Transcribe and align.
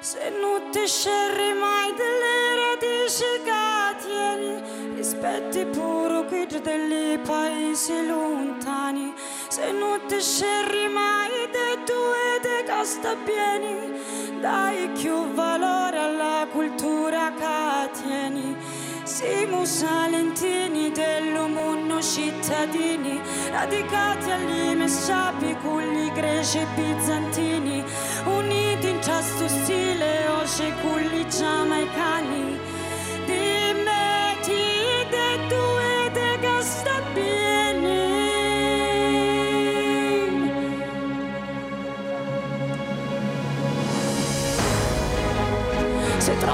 Se 0.00 0.30
non 0.30 0.70
ti 0.70 0.86
scerri 0.86 1.52
mai 1.52 1.92
delle 1.94 2.54
radici 2.54 3.24
che 3.44 3.96
tieni, 4.06 4.94
rispetti 4.94 5.66
pure 5.66 6.24
qui 6.26 6.46
degli 6.46 7.18
paesi 7.18 8.06
lontani. 8.06 9.12
Se 9.58 9.72
non 9.72 9.98
ti 10.06 10.20
scerri 10.20 10.86
mai 10.86 11.50
dei 11.50 11.82
te 11.84 12.62
casta 12.64 13.16
pieni, 13.24 14.40
dai 14.40 14.88
più 14.90 15.32
valore 15.34 15.98
alla 15.98 16.46
cultura 16.52 17.32
che 17.32 17.90
tieni. 17.98 18.56
Siamo 19.02 19.64
salentini 19.64 20.92
dell'umunno 20.92 22.00
cittadini, 22.00 23.20
radicati 23.50 24.30
agli 24.30 24.76
messapi 24.76 25.56
con 25.60 25.82
gli 25.82 26.08
greci 26.12 26.58
e 26.58 26.66
bizantini, 26.76 27.84
uniti 28.26 28.88
in 28.90 29.00
questo 29.00 29.48
stile 29.48 30.28
oggi 30.28 30.72
con 30.82 31.00
gli 31.00 31.26
giamaicani. 31.26 32.57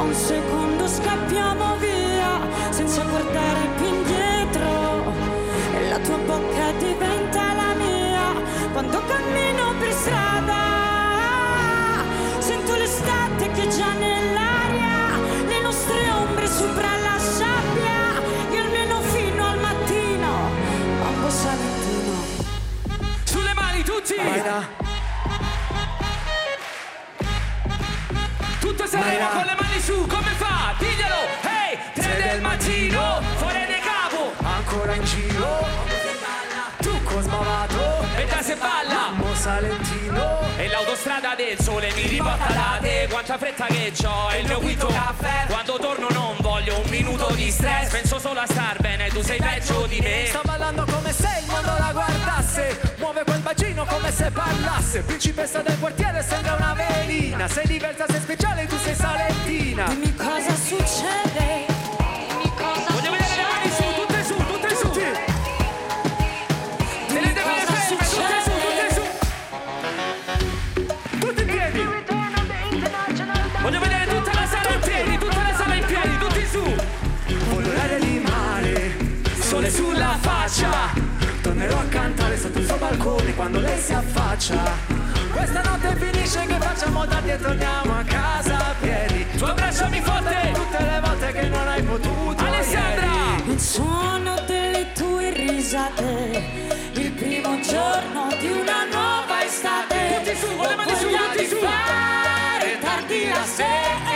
Un 0.05 0.13
secondo 0.13 0.87
scappiamo 0.87 1.77
via 1.77 2.39
senza 2.71 3.03
guardare 3.05 3.69
più 3.79 4.04
Sereno 28.95 29.29
con 29.31 29.43
le 29.45 29.57
mani 29.59 29.81
su, 29.81 30.07
come 30.07 30.31
fa? 30.37 30.73
Diglielo! 30.79 31.23
Ehi! 31.43 31.79
Tre 31.95 32.23
del 32.23 32.41
mattino, 32.41 33.21
fuori 33.39 33.67
di 33.67 33.81
capo! 33.83 34.33
Ancora 34.41 34.95
in 34.95 35.03
giro 35.03 35.67
Tu 36.79 37.03
cosmovato 37.03 37.74
Salentino. 39.45 40.41
E 40.57 40.69
l'autostrada 40.69 41.35
del 41.35 41.61
sole 41.61 41.93
mi 41.93 42.07
riporta 42.07 42.51
da 42.51 42.79
te. 42.81 43.07
Quanta 43.11 43.37
fretta 43.37 43.67
che 43.67 43.93
c'ho 43.95 44.31
e 44.31 44.41
il 44.41 44.47
mio 44.47 44.59
quinto 44.59 44.87
caffè. 44.87 45.45
Quando 45.49 45.77
torno 45.79 46.09
non 46.13 46.35
voglio 46.41 46.81
un 46.81 46.89
minuto 46.89 47.31
di 47.35 47.51
stress. 47.51 47.91
Penso 47.91 48.19
solo 48.19 48.41
a 48.41 48.47
star 48.47 48.81
bene, 48.81 49.09
tu 49.09 49.21
sei 49.21 49.39
peggio 49.39 49.85
di 49.85 50.01
me. 50.01 50.25
Sta 50.29 50.41
ballando 50.43 50.87
come 50.91 51.13
se 51.13 51.29
il 51.43 51.51
mondo 51.51 51.77
la 51.79 51.91
guardasse. 51.93 52.95
Muove 52.97 53.23
quel 53.25 53.41
bacino 53.41 53.85
come 53.85 54.11
se 54.11 54.31
parlasse. 54.31 55.03
Principessa 55.03 55.61
del 55.61 55.79
quartiere 55.79 56.25
sembra 56.27 56.55
una 56.55 56.73
velina 56.73 57.47
Sei 57.47 57.67
diversa, 57.67 58.07
sei 58.09 58.21
speciale, 58.21 58.67
tu 58.67 58.79
sei 58.79 58.95
salentina. 58.95 59.85
Dimmi 59.89 60.15
cosa 60.15 60.55
succede 60.57 61.74
Sole 79.65 79.71
sulla 79.71 80.19
faccia 80.21 80.93
Tornerò 81.41 81.79
a 81.79 81.85
cantare 81.85 82.39
sotto 82.39 82.59
il 82.59 82.67
suo 82.67 82.77
balcone 82.77 83.35
Quando 83.35 83.61
lei 83.61 83.81
si 83.81 83.93
affaccia 83.95 84.63
Questa 85.33 85.63
notte 85.63 85.97
finisce 85.97 86.45
che 86.47 86.57
facciamo 86.59 87.07
tardi 87.07 87.31
e 87.31 87.39
torniamo 87.39 87.99
a 87.99 88.03
casa 88.03 88.57
a 88.57 88.75
piedi 88.81 89.27
Tu 89.39 89.45
abbracciami 89.45 90.01
forte 90.03 90.51
Tutte 90.53 90.83
le 90.83 91.01
volte 91.03 91.33
che 91.33 91.49
non 91.49 91.69
hai 91.69 91.83
potuto 91.83 92.45
Alessandra 92.45 93.07
ieri. 93.07 93.53
Il 93.53 93.61
suono 93.61 94.43
delle 94.47 94.93
tue 94.93 95.31
risate, 95.31 96.43
il 96.95 97.13
primo 97.13 97.61
giorno 97.61 98.29
di 98.39 98.47
una 98.47 98.85
nuova 98.91 99.45
estate. 99.45 100.21
Tutti 100.25 100.37
su, 100.37 100.47
le 100.61 100.75
mani 100.75 100.97
su, 100.97 101.07
tutti 101.09 101.47
su. 101.47 101.57
fare 101.57 102.79
tardi 102.81 103.29
la 103.29 103.45
sera, 103.45 104.14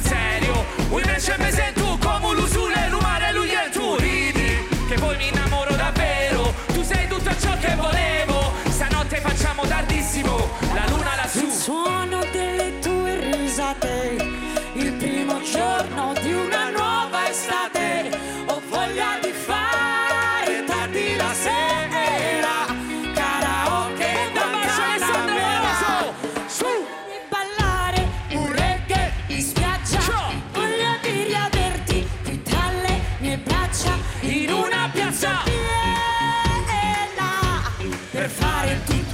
sul 0.00 0.02
serio. 0.02 0.64
Un 0.90 0.98
invece 0.98 1.36
mi 1.38 1.50
sento 1.50 1.98
come 2.00 2.34
l'usule 2.34 2.88
L'umare 2.88 3.32
lui 3.32 3.50
e 3.50 3.70
tu 3.70 3.96
ridi. 3.96 4.66
Che 4.88 4.94
poi 4.94 5.16
mi 5.16 5.28
innamoro 5.28 5.74
davvero. 5.74 6.52
Tu 6.72 6.82
sei 6.82 7.06
tutto 7.08 7.30
ciò 7.38 7.56
che 7.58 7.74
volevo. 7.76 8.52
Stanotte 8.70 9.16
facciamo 9.16 9.62
tardissimo. 9.66 10.48
La 10.74 10.86
luna 10.88 11.14
Il 11.14 11.16
lassù 11.16 11.50
suono 11.50 12.24
delle 12.32 12.78
tue 12.80 13.18
risate, 13.32 14.16
il 14.74 14.92
primo 14.94 15.09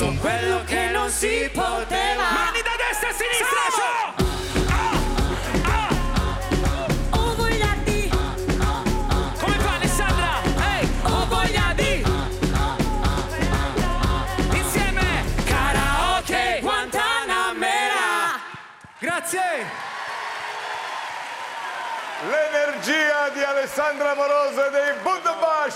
tutto 0.07 0.21
quello 0.21 0.63
che 0.65 0.89
non 0.91 1.11
si 1.11 1.51
poteva. 1.53 2.31
Mani 2.31 2.63
da 2.63 2.77
destra 2.77 3.09
a 3.09 3.13
sinistra 3.13 3.63
su! 3.77 3.83
Ho 7.11 7.35
voglia 7.35 7.75
di. 7.85 8.09
Come 9.41 9.59
fa 9.59 9.75
Alessandra? 9.75 10.41
Ehi, 10.79 10.89
ho 11.03 11.27
voglia 11.27 11.73
di. 11.75 12.05
Insieme! 14.53 15.25
Karaoke 15.45 16.59
Guantanamera. 16.61 18.41
Grazie! 18.99 19.85
L'energia 22.29 23.29
di 23.31 23.43
Alessandra 23.43 24.15
Moroso 24.15 24.67
e 24.67 24.71
dei 24.71 24.93
Bucci 25.03 25.17